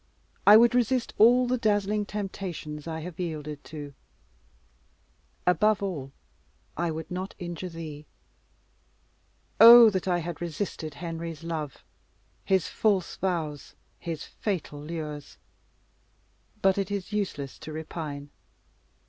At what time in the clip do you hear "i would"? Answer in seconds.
0.47-0.73, 6.75-7.11